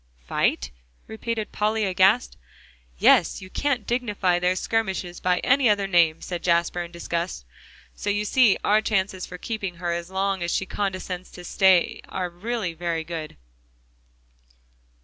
[0.25, 0.71] "Fight?"
[1.05, 2.35] repeated Polly aghast.
[2.97, 7.45] "Yes; you can't dignify their skirmishes by any other name," said Jasper, in disgust.
[7.93, 12.01] "So you see our chances for keeping her as long as she condescends to stay
[12.09, 13.37] are really very good."